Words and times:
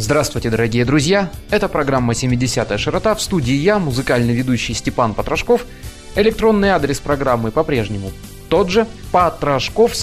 Здравствуйте, 0.00 0.48
дорогие 0.48 0.84
друзья! 0.84 1.28
Это 1.50 1.66
программа 1.66 2.12
«70-я 2.12 2.78
широта» 2.78 3.16
в 3.16 3.20
студии 3.20 3.54
я, 3.54 3.80
музыкальный 3.80 4.32
ведущий 4.32 4.72
Степан 4.72 5.12
Потрошков. 5.12 5.66
Электронный 6.14 6.68
адрес 6.68 7.00
программы 7.00 7.50
по-прежнему 7.50 8.12
тот 8.48 8.70
же– 8.70 8.86
потрошков. 9.10 9.96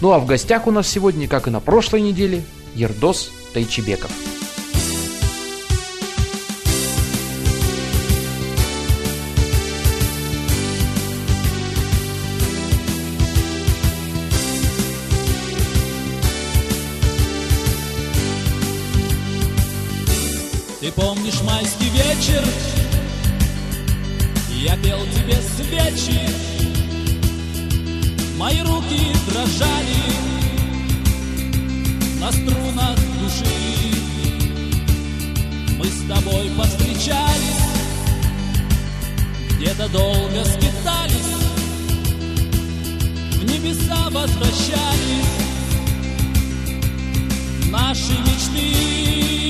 Ну 0.00 0.12
а 0.12 0.18
в 0.18 0.26
гостях 0.26 0.66
у 0.66 0.72
нас 0.72 0.88
сегодня, 0.88 1.28
как 1.28 1.46
и 1.46 1.50
на 1.50 1.60
прошлой 1.60 2.00
неделе, 2.00 2.42
Ердос 2.74 3.30
Тайчебеков. 3.54 4.10
Ты 20.88 20.94
помнишь 20.94 21.42
майский 21.42 21.90
вечер? 21.90 22.42
Я 24.54 24.74
пел 24.78 24.98
тебе 25.14 25.34
свечи, 25.34 26.18
мои 28.38 28.62
руки 28.62 29.12
дрожали 29.28 29.98
на 32.18 32.32
струнах 32.32 32.96
души. 33.20 33.44
Мы 35.78 35.84
с 35.84 36.08
тобой 36.08 36.50
повстречались, 36.56 37.66
где-то 39.58 39.88
долго 39.90 40.42
скитались, 40.46 41.34
в 43.34 43.44
небеса 43.44 44.08
возвращались 44.08 45.26
наши 47.70 48.12
мечты. 48.20 49.47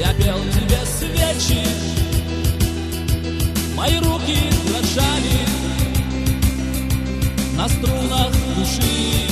Я 0.00 0.14
пел 0.14 0.38
тебе 0.54 0.78
свечи, 0.86 1.62
мои 3.76 3.98
руки 3.98 4.38
дрожали 4.66 5.40
на 7.54 7.68
струнах 7.68 8.32
души. 8.56 9.28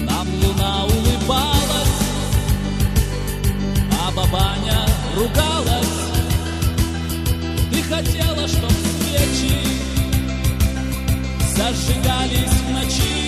Нам 0.00 0.26
луна 0.42 0.86
улыбалась, 0.86 2.00
а 4.02 4.10
бабаня 4.10 4.84
ругалась. 5.14 6.00
Ты 7.70 7.82
хотела, 7.84 8.48
чтоб 8.48 8.72
свечи 8.72 9.54
зажигались 11.54 12.50
в 12.50 12.72
ночи. 12.72 13.19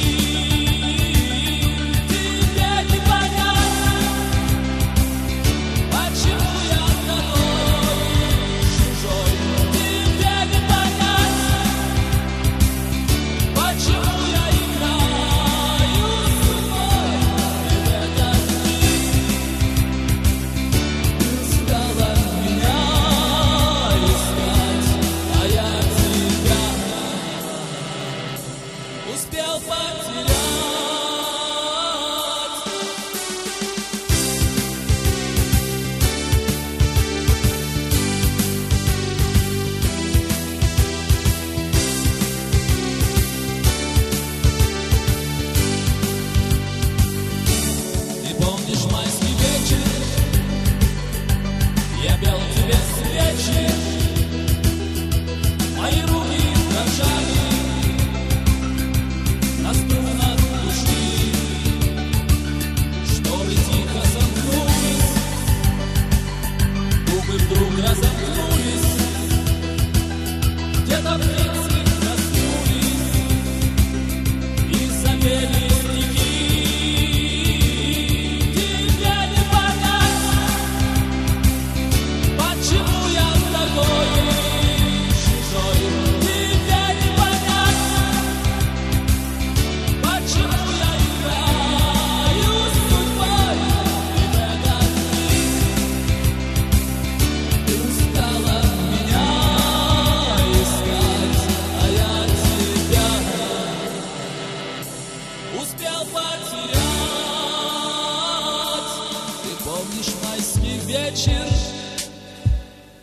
вечер. 111.12 111.46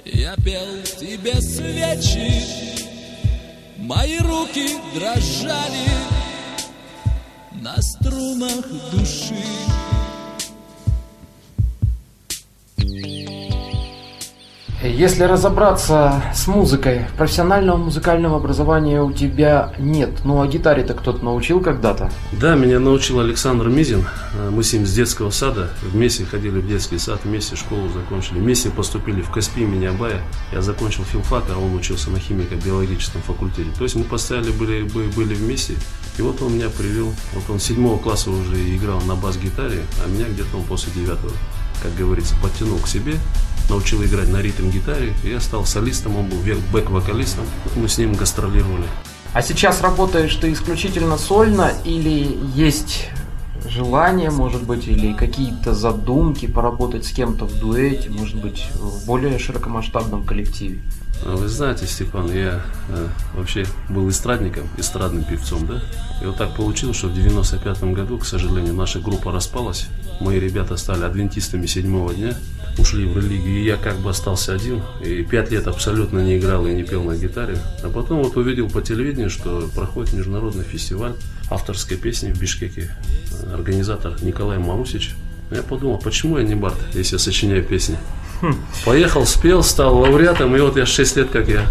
Я 0.06 0.36
пел 0.38 0.82
тебе 1.00 1.40
свечи 1.42 2.44
Мои 3.78 4.18
руки 4.20 4.78
дрожали 4.96 5.90
На 7.62 7.82
струнах 7.82 8.66
души. 8.92 9.36
Если 14.82 15.24
разобраться 15.24 16.24
с 16.34 16.48
музыкой, 16.48 17.06
профессионального 17.18 17.76
музыкального 17.76 18.38
образования 18.38 19.02
у 19.04 19.12
тебя 19.12 19.74
нет. 19.78 20.24
Ну, 20.24 20.42
а 20.42 20.48
гитаре-то 20.48 20.94
кто-то 20.94 21.22
научил 21.26 21.60
когда-то? 21.60 22.10
Да, 22.32 22.56
меня 22.56 22.80
научил 22.80 23.20
Александр 23.20 23.68
Мизин. 23.68 24.08
Мы 24.52 24.64
с 24.64 24.72
ним 24.72 24.86
с 24.86 24.94
детского 24.94 25.32
сада 25.32 25.72
вместе 25.82 26.24
ходили 26.24 26.62
в 26.62 26.68
детский 26.68 26.98
сад, 26.98 27.20
вместе 27.26 27.58
школу 27.58 27.90
закончили. 27.90 28.40
Вместе 28.40 28.70
поступили 28.70 29.22
в 29.22 29.30
Каспи, 29.32 29.66
Минябая. 29.66 30.22
Я 30.54 30.62
закончил 30.62 31.04
филфак, 31.04 31.44
а 31.54 31.60
он 31.60 31.76
учился 31.76 32.10
на 32.10 32.18
химико-биологическом 32.18 33.22
факультете. 33.22 33.72
То 33.78 33.84
есть 33.84 33.96
мы 33.96 34.06
постоянно 34.06 34.52
были, 34.52 34.84
были 34.84 35.34
вместе. 35.34 35.74
И 36.18 36.22
вот 36.22 36.42
он 36.42 36.54
меня 36.54 36.70
привел. 36.70 37.12
Вот 37.34 37.50
он 37.50 37.60
седьмого 37.60 37.98
класса 38.00 38.32
уже 38.32 38.56
играл 38.78 39.02
на 39.02 39.16
бас-гитаре, 39.16 39.82
а 40.06 40.08
меня 40.08 40.30
где-то 40.30 40.56
он 40.56 40.64
после 40.64 40.94
девятого, 40.94 41.34
как 41.84 41.94
говорится, 41.96 42.34
подтянул 42.42 42.78
к 42.78 42.88
себе 42.88 43.16
научил 43.70 44.04
играть 44.04 44.30
на 44.30 44.42
ритм-гитаре. 44.42 45.14
Я 45.24 45.40
стал 45.40 45.66
солистом, 45.66 46.18
он 46.18 46.28
был 46.28 46.38
бэк-вокалистом. 46.72 47.46
Мы 47.76 47.88
с 47.88 47.98
ним 47.98 48.14
гастролировали. 48.14 48.86
А 49.34 49.42
сейчас 49.42 49.82
работаешь 49.82 50.36
ты 50.36 50.52
исключительно 50.52 51.18
сольно 51.18 51.72
или 51.86 52.38
есть 52.56 53.10
желание, 53.68 54.32
может 54.32 54.64
быть, 54.64 54.88
или 54.88 55.14
какие-то 55.14 55.74
задумки 55.74 56.48
поработать 56.48 57.06
с 57.06 57.12
кем-то 57.12 57.46
в 57.46 57.60
дуэте, 57.60 58.10
может 58.10 58.42
быть, 58.42 58.70
в 58.74 59.06
более 59.06 59.38
широкомасштабном 59.38 60.26
коллективе? 60.26 60.82
А 61.24 61.36
Вы 61.36 61.48
знаете, 61.50 61.86
Степан, 61.86 62.32
я 62.32 62.62
э, 62.90 63.08
вообще 63.34 63.66
был 63.90 64.10
эстрадником, 64.10 64.70
эстрадным 64.78 65.24
певцом, 65.26 65.68
да? 65.68 65.82
И 66.22 66.26
вот 66.26 66.38
так 66.38 66.56
получилось, 66.56 66.98
что 66.98 67.08
в 67.08 67.14
95 67.14 67.84
году, 67.94 68.18
к 68.18 68.26
сожалению, 68.26 68.74
наша 68.74 69.00
группа 69.00 69.32
распалась. 69.32 69.88
Мои 70.22 70.40
ребята 70.40 70.78
стали 70.78 71.04
адвентистами 71.04 71.66
седьмого 71.66 72.14
дня, 72.14 72.38
ушли 72.78 73.06
в 73.06 73.18
религию, 73.18 73.60
и 73.60 73.66
я 73.66 73.76
как 73.76 73.98
бы 73.98 74.10
остался 74.10 74.54
один. 74.54 74.82
И 75.04 75.24
пять 75.24 75.52
лет 75.52 75.68
абсолютно 75.68 76.20
не 76.20 76.38
играл 76.38 76.66
и 76.68 76.74
не 76.74 76.84
пел 76.84 77.04
на 77.04 77.18
гитаре. 77.18 77.58
А 77.84 77.90
потом 77.90 78.24
вот 78.24 78.38
увидел 78.38 78.70
по 78.70 78.82
телевидению, 78.82 79.30
что 79.30 79.70
проходит 79.76 80.14
международный 80.14 80.64
фестиваль 80.64 81.14
авторской 81.50 81.98
песни 81.98 82.32
в 82.32 82.40
Бишкеке. 82.40 82.96
Организатор 83.54 84.16
Николай 84.22 84.58
Марусич. 84.58 85.16
Я 85.52 85.64
подумал, 85.64 85.98
почему 85.98 86.38
я 86.38 86.44
не 86.44 86.56
бард, 86.56 86.78
если 86.94 87.16
я 87.16 87.20
сочиняю 87.20 87.64
песни? 87.64 87.98
Поехал, 88.86 89.26
спел, 89.26 89.64
стал 89.64 89.98
лауреатом, 89.98 90.56
и 90.56 90.60
вот 90.60 90.78
я 90.78 90.86
6 90.86 91.18
лет 91.18 91.30
как 91.30 91.48
я 91.48 91.66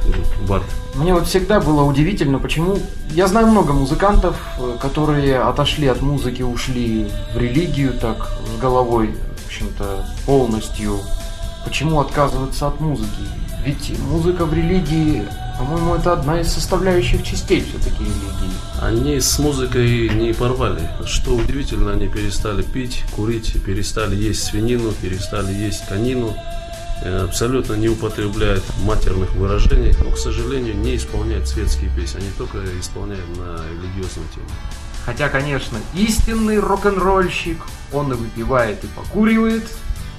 бард. 0.49 0.65
Мне 0.95 1.15
вот 1.15 1.27
всегда 1.27 1.61
было 1.61 1.83
удивительно, 1.83 2.39
почему... 2.39 2.79
Я 3.11 3.27
знаю 3.27 3.47
много 3.47 3.73
музыкантов, 3.73 4.37
э, 4.59 4.77
которые 4.81 5.39
отошли 5.41 5.87
от 5.87 6.03
музыки, 6.03 6.43
ушли 6.43 7.09
в 7.35 7.39
религию 7.39 7.93
так 7.95 8.31
с 8.55 8.61
головой, 8.61 9.15
в 9.45 9.47
общем-то, 9.47 10.05
полностью. 10.27 10.99
Почему 11.69 12.01
отказываться 12.01 12.69
от 12.69 12.81
музыки? 12.81 13.21
Ведь 13.63 13.93
музыка 13.99 14.47
в 14.47 14.55
религии, 14.55 15.23
по-моему, 15.59 15.97
это 15.97 16.15
одна 16.15 16.41
из 16.41 16.51
составляющих 16.51 17.23
частей 17.23 17.61
все-таки 17.61 18.05
религии. 18.05 18.57
Они 18.81 19.21
с 19.21 19.39
музыкой 19.39 20.09
не 20.09 20.33
порвали. 20.33 20.89
Что 21.05 21.35
удивительно, 21.37 21.93
они 21.93 22.09
перестали 22.09 22.63
пить, 22.63 23.05
курить, 23.15 23.63
перестали 23.67 24.17
есть 24.17 24.45
свинину, 24.45 24.93
перестали 24.93 25.53
есть 25.53 25.87
конину. 25.87 26.35
Э, 27.03 27.25
Абсолютно 27.25 27.75
не 27.75 27.91
употребляют 27.91 28.65
матерных 28.85 29.35
выражений, 29.35 29.95
но, 30.03 30.13
к 30.13 30.17
сожалению, 30.17 30.75
не 30.75 30.97
исполняют 30.97 31.49
светские 31.49 31.91
песни. 31.95 32.21
Они 32.21 32.31
только 32.39 32.61
исполняют 32.81 33.29
на 33.37 33.61
религиозную 33.71 34.27
тему. 34.35 34.49
Хотя, 35.05 35.29
конечно, 35.29 35.77
истинный 35.93 36.61
рок-н-ролльщик, 36.61 37.59
он 37.93 38.11
и 38.13 38.17
выпивает, 38.17 38.85
и 38.85 38.87
покуривает, 38.87 39.65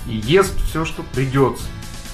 и 0.07 0.16
ест 0.16 0.56
все, 0.69 0.86
что 0.86 1.04
придется. 1.13 1.63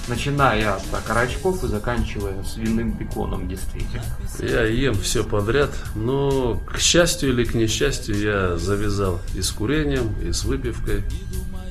Начиная 0.08 0.76
от 0.76 0.94
окорочков 0.94 1.64
и 1.64 1.66
заканчивая 1.66 2.44
свиным 2.44 2.92
беконом, 2.92 3.48
действительно. 3.48 4.04
Я 4.38 4.64
ем 4.64 4.94
все 4.94 5.24
подряд, 5.24 5.70
но, 5.96 6.62
к 6.66 6.78
счастью 6.78 7.30
или 7.30 7.44
к 7.44 7.54
несчастью, 7.54 8.16
я 8.16 8.56
завязал 8.56 9.20
и 9.34 9.42
с 9.42 9.50
курением, 9.50 10.14
и 10.22 10.32
с 10.32 10.44
выпивкой. 10.44 11.02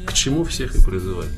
К 0.05 0.11
чему 0.11 0.43
всех 0.43 0.75
и 0.75 0.83
призывать. 0.83 1.29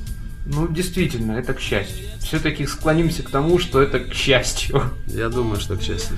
Ну, 0.47 0.67
действительно, 0.67 1.33
это 1.33 1.53
к 1.53 1.59
счастью. 1.59 2.05
Все-таки 2.19 2.65
склонимся 2.65 3.21
к 3.21 3.29
тому, 3.29 3.59
что 3.59 3.81
это 3.81 3.99
к 3.99 4.13
счастью. 4.13 4.81
Я 5.07 5.29
думаю, 5.29 5.59
что 5.59 5.75
к 5.75 5.81
счастью 5.83 6.17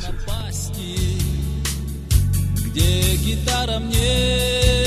где 2.69 3.15
гитара 3.15 3.79
мне 3.79 4.78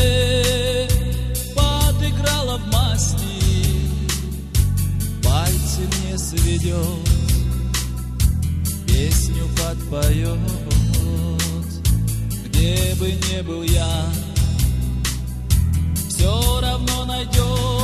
мне 6.12 6.18
сведет, 6.18 6.76
песню 8.86 9.44
подпоет, 9.56 10.38
где 12.44 12.94
бы 12.96 13.12
не 13.12 13.42
был 13.42 13.62
я, 13.62 14.06
все 16.08 16.60
равно 16.60 17.04
найдет 17.06 17.81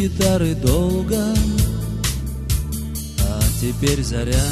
гитары 0.00 0.54
долго 0.54 1.34
А 3.20 3.40
теперь 3.60 4.02
заря. 4.02 4.48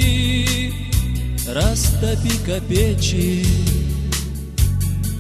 Растопи-ка 1.47 2.61
печи 2.69 3.47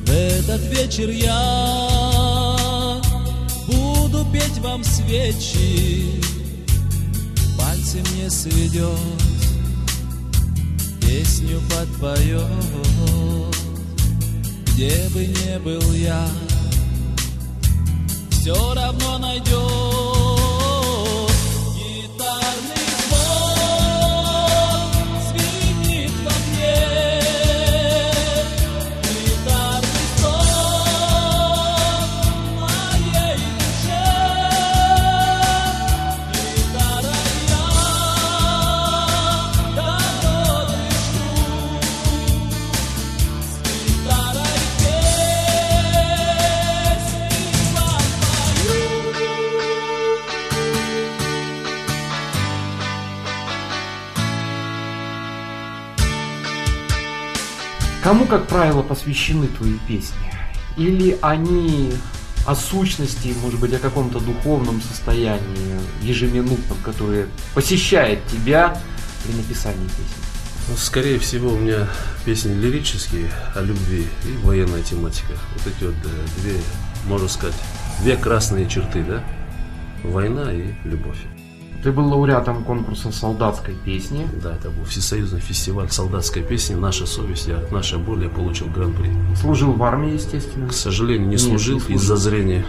В 0.05 0.11
этот 0.11 0.63
вечер 0.73 1.09
я 1.11 2.57
Буду 3.69 4.27
петь 4.33 4.59
вам 4.59 4.83
свечи. 4.83 6.21
Пальцы 7.57 8.03
мне 8.13 8.29
сведет, 8.31 9.36
песню 11.07 11.61
подпоет, 11.71 12.43
где 14.67 15.09
бы 15.15 15.27
не 15.27 15.59
был 15.61 15.93
я, 15.93 16.29
все 18.31 18.75
равно 18.75 19.19
найдет 19.19 19.86
Кому, 58.07 58.25
как 58.25 58.47
правило, 58.47 58.83
посвящены 58.83 59.49
твои 59.49 59.79
песни? 59.89 60.17
Или 60.77 61.19
они 61.23 61.93
о 62.47 62.55
сущности, 62.55 63.35
может 63.43 63.59
быть, 63.59 63.75
о 63.75 63.81
каком-то 63.81 64.21
духовном 64.21 64.81
состоянии 64.81 65.81
ежеминутном, 66.03 66.79
которое 66.85 67.27
посещает 67.53 68.25
тебя 68.29 68.81
при 69.25 69.33
написании 69.33 69.89
песен? 69.89 70.23
Ну, 70.69 70.77
скорее 70.77 71.19
всего, 71.19 71.53
у 71.53 71.59
меня 71.59 71.89
песни 72.25 72.55
лирические 72.55 73.29
о 73.57 73.63
любви 73.63 74.07
и 74.25 74.47
военная 74.47 74.85
тематика. 74.85 75.33
Вот 75.57 75.75
эти 75.75 75.83
вот 75.83 75.97
э, 76.05 76.41
две, 76.41 76.61
можно 77.07 77.27
сказать, 77.27 77.57
две 78.03 78.17
красные 78.17 78.69
черты, 78.69 79.03
да? 79.03 79.25
Война 80.05 80.53
и 80.53 80.75
любовь. 80.85 81.19
Ты 81.87 81.93
был 81.93 82.09
лауреатом 82.09 82.65
конкурса 82.65 83.13
солдатской 83.13 83.77
песни. 83.85 84.27
Да, 84.43 84.57
это 84.57 84.71
был 84.71 84.85
всесоюзный 84.87 85.39
фестиваль 85.39 85.89
солдатской 85.89 86.43
песни 86.43 86.75
«Наша 86.75 87.07
совесть», 87.07 87.47
я, 87.47 87.63
«Наша 87.71 87.97
боль», 87.97 88.25
я 88.25 88.29
получил 88.29 88.67
гран-при. 88.67 89.09
Служил 89.37 89.71
в 89.73 89.81
армии, 89.85 90.15
естественно. 90.15 90.67
К 90.67 90.73
сожалению, 90.73 91.29
не 91.29 91.35
Нет, 91.35 91.43
служил 91.43 91.77
не 91.77 91.81
служил. 91.83 91.97
из-за 91.97 92.17
зрения. 92.17 92.67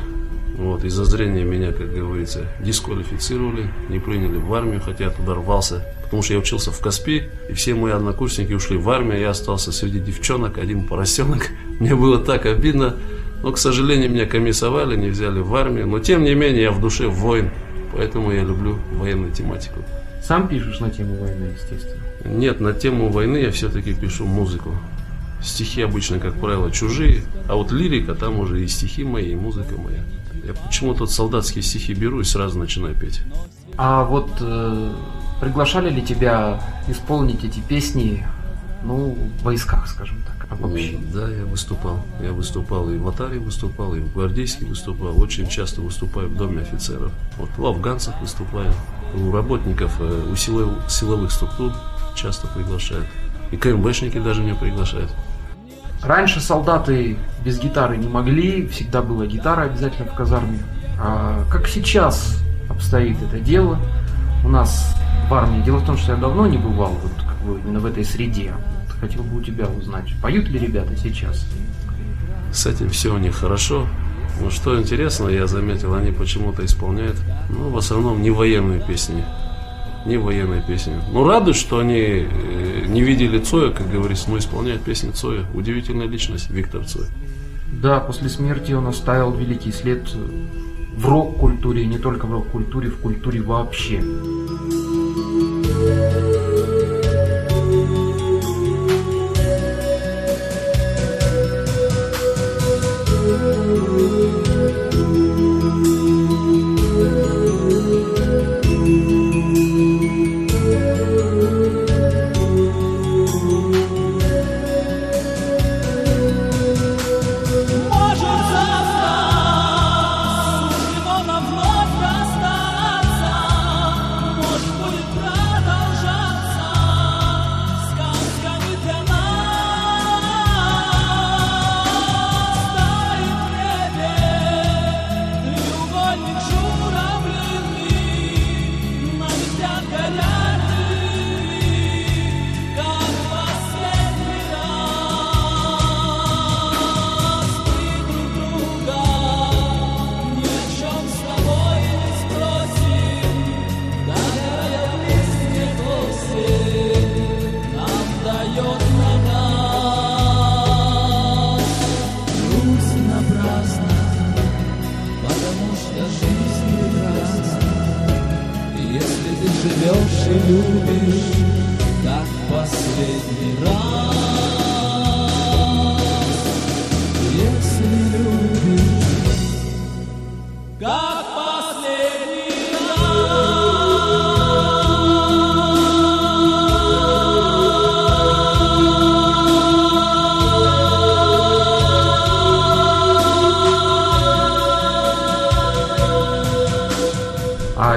Вот, 0.55 0.83
из-за 0.83 1.03
зрения 1.05 1.43
меня, 1.43 1.71
как 1.71 1.91
говорится, 1.91 2.45
дисквалифицировали, 2.59 3.73
не 3.89 3.97
приняли 3.97 4.37
в 4.37 4.53
армию, 4.53 4.81
хотя 4.85 5.05
я 5.05 5.09
туда 5.09 5.33
рвался, 5.33 5.83
потому 6.03 6.21
что 6.21 6.33
я 6.33 6.39
учился 6.39 6.71
в 6.71 6.79
Каспи, 6.79 7.23
и 7.49 7.53
все 7.53 7.73
мои 7.73 7.93
однокурсники 7.93 8.53
ушли 8.53 8.77
в 8.77 8.87
армию, 8.87 9.19
я 9.19 9.31
остался 9.31 9.71
среди 9.71 9.99
девчонок, 9.99 10.59
один 10.59 10.85
поросенок. 10.85 11.49
Мне 11.79 11.95
было 11.95 12.19
так 12.19 12.45
обидно, 12.45 12.93
но, 13.41 13.51
к 13.51 13.57
сожалению, 13.57 14.11
меня 14.11 14.27
комиссовали, 14.27 14.95
не 14.95 15.09
взяли 15.09 15.39
в 15.39 15.55
армию, 15.55 15.87
но, 15.87 15.97
тем 15.97 16.23
не 16.23 16.35
менее, 16.35 16.61
я 16.61 16.71
в 16.71 16.79
душе 16.79 17.07
воин, 17.07 17.49
Поэтому 17.97 18.31
я 18.31 18.43
люблю 18.43 18.77
военную 18.93 19.31
тематику. 19.31 19.81
Сам 20.21 20.47
пишешь 20.47 20.79
на 20.79 20.91
тему 20.91 21.15
войны, 21.15 21.51
естественно. 21.55 22.01
Нет, 22.25 22.59
на 22.59 22.73
тему 22.73 23.09
войны 23.09 23.37
я 23.37 23.51
все-таки 23.51 23.93
пишу 23.93 24.25
музыку. 24.25 24.75
Стихи 25.41 25.81
обычно, 25.81 26.19
как 26.19 26.35
правило, 26.35 26.71
чужие, 26.71 27.23
а 27.47 27.55
вот 27.55 27.71
лирика, 27.71 28.13
там 28.15 28.39
уже 28.39 28.63
и 28.63 28.67
стихи 28.67 29.03
мои, 29.03 29.31
и 29.31 29.35
музыка 29.35 29.75
моя. 29.75 30.03
Я 30.43 30.53
почему-то 30.53 31.01
вот 31.01 31.11
солдатские 31.11 31.63
стихи 31.63 31.93
беру 31.93 32.19
и 32.19 32.23
сразу 32.23 32.59
начинаю 32.59 32.95
петь. 32.95 33.21
А 33.77 34.03
вот 34.03 34.29
э, 34.41 34.93
приглашали 35.41 35.89
ли 35.89 36.01
тебя 36.01 36.61
исполнить 36.87 37.43
эти 37.43 37.59
песни, 37.59 38.25
ну, 38.83 39.17
в 39.39 39.43
войсках, 39.43 39.87
скажем 39.87 40.17
так, 40.23 40.36
обобщенно? 40.49 41.05
Да, 41.13 41.29
я 41.29 41.45
выступал. 41.45 41.99
Я 42.21 42.31
выступал 42.31 42.89
и 42.89 42.97
в 42.97 43.07
Атаре 43.07 43.39
выступал, 43.39 43.95
и 43.95 43.99
в 43.99 44.13
Гвардейске 44.13 44.65
выступал. 44.65 45.19
Очень 45.19 45.47
часто 45.47 45.81
выступаю 45.81 46.29
в 46.29 46.35
Доме 46.35 46.61
офицеров. 46.61 47.11
Вот 47.37 47.49
в 47.57 47.65
афганцах 47.65 48.19
выступаю. 48.21 48.71
У 49.13 49.31
работников, 49.31 49.95
э, 49.99 50.29
у 50.31 50.35
силов- 50.35 50.89
силовых 50.89 51.31
структур 51.31 51.71
часто 52.15 52.47
приглашают. 52.47 53.05
И 53.51 53.57
КМБшники 53.57 54.19
даже 54.19 54.41
меня 54.41 54.55
приглашают. 54.55 55.11
Раньше 56.03 56.39
солдаты 56.41 57.17
без 57.43 57.59
гитары 57.59 57.97
не 57.97 58.07
могли, 58.07 58.67
всегда 58.67 59.01
была 59.01 59.25
гитара 59.25 59.63
обязательно 59.63 60.11
в 60.11 60.15
казарме. 60.15 60.59
А 60.99 61.43
как 61.49 61.67
сейчас 61.67 62.37
обстоит 62.69 63.21
это 63.21 63.39
дело? 63.39 63.79
У 64.43 64.49
нас 64.49 64.95
в 65.29 65.33
армии. 65.33 65.61
Дело 65.61 65.77
в 65.77 65.85
том, 65.85 65.97
что 65.97 66.13
я 66.13 66.17
давно 66.17 66.47
не 66.47 66.57
бывал 66.57 66.91
вот 67.01 67.11
как 67.17 67.37
бы 67.37 67.59
именно 67.59 67.79
в 67.79 67.85
этой 67.85 68.05
среде. 68.05 68.53
Хотел 68.99 69.23
бы 69.23 69.37
у 69.37 69.41
тебя 69.41 69.67
узнать, 69.67 70.13
поют 70.21 70.47
ли 70.49 70.59
ребята 70.59 70.95
сейчас? 70.97 71.45
С 72.51 72.65
этим 72.65 72.89
все 72.89 73.13
у 73.13 73.17
них 73.17 73.35
хорошо. 73.35 73.87
Но 74.41 74.49
что 74.49 74.79
интересно, 74.79 75.29
я 75.29 75.47
заметил, 75.47 75.93
они 75.93 76.11
почему-то 76.11 76.63
исполняют, 76.63 77.17
ну, 77.49 77.69
в 77.69 77.77
основном 77.77 78.21
не 78.21 78.29
военные 78.29 78.79
песни. 78.79 79.23
Не 80.05 80.17
военные 80.17 80.61
песни. 80.61 80.93
Ну, 81.11 81.27
радует, 81.27 81.57
что 81.57 81.79
они 81.79 81.99
э, 81.99 82.85
не 82.87 83.01
видели 83.01 83.39
Цоя, 83.39 83.71
как 83.71 83.91
говорится, 83.91 84.29
но 84.29 84.37
исполняют 84.37 84.83
песни 84.83 85.11
Цоя. 85.11 85.45
Удивительная 85.53 86.07
личность 86.07 86.49
Виктор 86.49 86.85
Цой. 86.85 87.07
Да, 87.81 87.99
после 87.99 88.29
смерти 88.29 88.71
он 88.71 88.87
оставил 88.87 89.33
великий 89.33 89.71
след 89.71 90.07
в 90.95 91.05
рок-культуре, 91.07 91.83
и 91.83 91.85
не 91.85 91.97
только 91.97 92.25
в 92.25 92.31
рок-культуре, 92.31 92.89
в 92.89 92.97
культуре 92.99 93.41
вообще. 93.41 94.01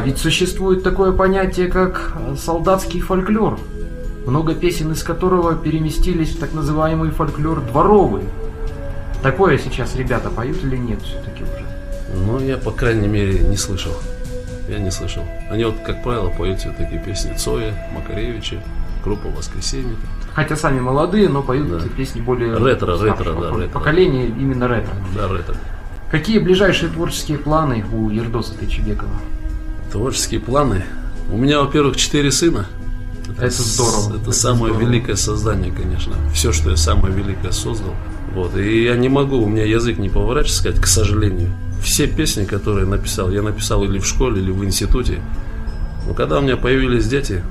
А 0.00 0.02
ведь 0.02 0.16
существует 0.16 0.83
такое 0.83 1.12
понятие, 1.12 1.69
как 1.69 2.14
э, 2.16 2.35
солдатский 2.35 3.00
фольклор, 3.00 3.61
много 4.25 4.54
песен 4.54 4.92
из 4.92 5.02
которого 5.02 5.54
переместились 5.54 6.30
в 6.30 6.38
так 6.40 6.54
называемый 6.54 7.11
фольклор 7.11 7.61
дворовый. 7.61 8.23
Такое 9.23 9.59
сейчас 9.59 9.95
ребята 9.97 10.30
поют 10.30 10.64
или 10.64 10.78
нет 10.78 11.02
все-таки 11.02 11.42
уже? 11.42 11.66
Но 12.25 12.40
я, 12.40 12.57
по 12.57 12.71
крайней 12.71 13.09
мере, 13.09 13.40
не 13.40 13.59
слышал. 13.59 13.92
Я 14.71 14.78
не 14.78 14.90
слышал. 14.90 15.23
Они 15.50 15.64
вот, 15.64 15.75
как 15.85 16.02
правило, 16.02 16.30
поют 16.30 16.61
все-таки 16.61 16.97
песни 16.97 17.35
Цоя, 17.35 17.75
Макаревича, 17.95 18.62
группа 19.04 19.28
«Воскресенье». 19.28 19.97
Хотя 20.33 20.57
сами 20.57 20.80
молодые, 20.80 21.28
но 21.28 21.42
поют 21.42 21.69
Да. 21.69 21.88
песни 21.95 22.23
более 22.23 22.57
Ретро, 22.57 22.99
ретро, 22.99 23.35
да, 23.35 23.50
ретро. 23.54 23.69
Поколение 23.69 24.28
именно 24.28 24.66
ретро. 24.66 24.95
Да, 25.14 25.28
ретро. 25.28 25.57
Какие 26.11 26.38
ближайшие 26.38 26.90
творческие 26.90 27.37
планы 27.37 27.85
у 27.92 28.09
Ердоса 28.09 28.57
Тайчебекова? 28.59 29.11
Творческие 29.92 30.40
планы. 30.40 30.85
У 31.32 31.37
меня, 31.37 31.61
во-первых, 31.61 31.97
четыре 31.97 32.30
сына. 32.30 32.66
Это 33.38 33.50
здорово. 33.62 34.11
Это, 34.14 34.23
Это 34.23 34.32
самое 34.32 34.73
здорово. 34.75 34.88
великое 34.90 35.16
создание, 35.16 35.73
конечно. 35.73 36.14
Все, 36.35 36.52
что 36.52 36.70
я 36.70 36.76
самое 36.76 37.14
великое 37.14 37.52
создал. 37.52 37.94
Вот. 38.35 38.56
И 38.56 38.85
я 38.85 38.97
не 38.97 39.09
могу, 39.09 39.38
у 39.38 39.47
меня 39.49 39.64
язык 39.64 39.99
не 39.99 40.09
поворачивается 40.09 40.59
сказать, 40.61 40.80
к 40.80 40.87
сожалению. 40.87 41.50
Все 41.82 42.06
песни, 42.06 42.44
которые 42.44 42.85
я 42.85 42.90
написал, 42.90 43.30
я 43.30 43.42
написал 43.42 43.82
или 43.85 43.99
в 43.99 44.06
школе, 44.06 44.40
или 44.42 44.50
в 44.50 44.64
институте. 44.64 45.20
Но 46.06 46.14
когда 46.14 46.38
у 46.38 46.42
меня 46.42 46.56
появились 46.56 47.06
дети, 47.09 47.42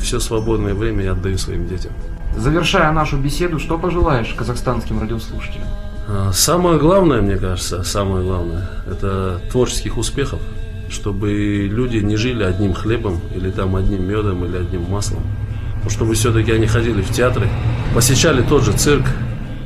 все 0.00 0.20
свободное 0.20 0.74
время 0.74 1.04
я 1.04 1.12
отдаю 1.12 1.38
своим 1.38 1.68
детям. 1.68 1.92
Завершая 2.36 2.90
нашу 2.92 3.16
беседу, 3.18 3.58
что 3.58 3.78
пожелаешь 3.78 4.34
казахстанским 4.36 5.00
радиослушателям? 5.00 5.66
А, 6.08 6.32
Самое 6.32 6.78
главное, 6.78 7.20
мне 7.22 7.36
кажется, 7.36 7.82
самое 7.84 8.24
главное, 8.24 8.68
это 8.90 9.40
творческих 9.50 9.96
успехов, 9.96 10.40
чтобы 10.90 11.68
люди 11.70 11.98
не 11.98 12.16
жили 12.16 12.42
одним 12.42 12.74
хлебом, 12.74 13.20
или 13.34 13.50
там 13.50 13.76
одним 13.76 14.08
медом, 14.08 14.44
или 14.44 14.56
одним 14.56 14.90
маслом. 14.90 15.22
Чтобы 15.88 16.14
все-таки 16.14 16.52
они 16.52 16.66
ходили 16.66 17.02
в 17.02 17.10
театры, 17.10 17.48
посещали 17.94 18.42
тот 18.42 18.64
же 18.64 18.72
цирк, 18.72 19.04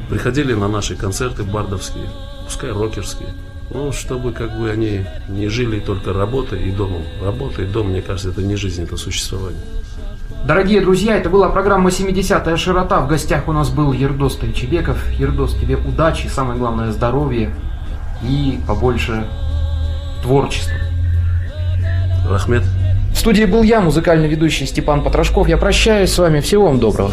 приходили 0.08 0.54
на 0.54 0.68
наши 0.68 0.96
концерты 0.96 1.44
бардовские, 1.44 2.06
пускай 2.44 2.72
рокерские. 2.72 3.28
Ну, 3.70 3.92
чтобы 3.92 4.32
как 4.32 4.58
бы 4.58 4.70
они 4.70 5.04
не 5.28 5.48
жили 5.48 5.78
только 5.78 6.14
работой 6.14 6.62
и 6.62 6.70
домом. 6.70 7.02
Работа 7.22 7.62
и 7.62 7.66
дом, 7.66 7.90
мне 7.90 8.00
кажется, 8.00 8.30
это 8.30 8.42
не 8.42 8.56
жизнь, 8.56 8.82
это 8.82 8.96
существование. 8.96 9.60
Дорогие 10.46 10.80
друзья, 10.80 11.16
это 11.16 11.28
была 11.28 11.50
программа 11.50 11.90
«70-я 11.90 12.56
широта». 12.56 13.00
В 13.00 13.08
гостях 13.08 13.48
у 13.48 13.52
нас 13.52 13.68
был 13.68 13.92
Ердос 13.92 14.36
Тайчебеков. 14.36 15.10
Ердос, 15.18 15.54
тебе 15.54 15.76
удачи, 15.76 16.28
самое 16.28 16.58
главное 16.58 16.92
здоровья 16.92 17.54
и 18.22 18.58
побольше 18.66 19.26
творчества. 20.22 20.77
Рахмет. 22.28 22.62
В 23.12 23.18
студии 23.18 23.44
был 23.44 23.62
я, 23.62 23.80
музыкальный 23.80 24.28
ведущий 24.28 24.66
Степан 24.66 25.02
Потрошков. 25.02 25.48
Я 25.48 25.56
прощаюсь 25.56 26.12
с 26.12 26.18
вами. 26.18 26.40
Всего 26.40 26.66
вам 26.66 26.78
доброго. 26.78 27.12